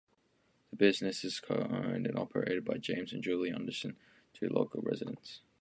The 0.71 0.77
business 0.77 1.23
is 1.23 1.39
co-owned 1.39 2.07
and 2.07 2.17
operated 2.17 2.65
by 2.65 2.79
James 2.79 3.13
and 3.13 3.21
Julie 3.21 3.51
Anderson, 3.51 3.97
two 4.33 4.49
local 4.49 4.81
residents. 4.81 5.41